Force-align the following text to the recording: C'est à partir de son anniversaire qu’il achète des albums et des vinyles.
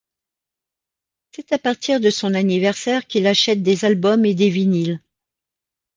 C'est 1.31 1.51
à 1.53 1.59
partir 1.59 1.99
de 1.99 2.09
son 2.09 2.33
anniversaire 2.33 3.05
qu’il 3.05 3.27
achète 3.27 3.61
des 3.61 3.85
albums 3.85 4.25
et 4.25 4.33
des 4.33 4.49
vinyles. 4.49 4.99